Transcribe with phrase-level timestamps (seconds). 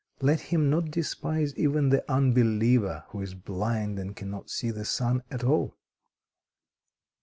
[0.19, 5.21] Let him not despise even the unbeliever who is blind and cannot see the sun
[5.29, 5.77] at all."